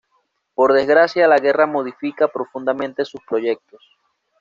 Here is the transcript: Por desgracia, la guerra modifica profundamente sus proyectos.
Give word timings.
Por 0.55 0.73
desgracia, 0.73 1.27
la 1.27 1.37
guerra 1.37 1.67
modifica 1.67 2.27
profundamente 2.27 3.05
sus 3.05 3.21
proyectos. 3.23 3.85